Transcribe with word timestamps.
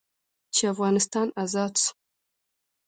چې 0.55 0.63
افغانستان 0.73 1.27
ازاد 1.43 1.73
سو. 1.83 1.91